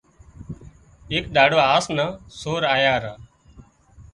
[1.11, 2.05] ايڪ ۮاڙو هاس نا
[2.39, 3.13] سور آيا را